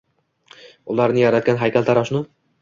Ularni 0.93 1.23
yaratgan 1.25 1.61
haykaltaroshni 1.65 2.25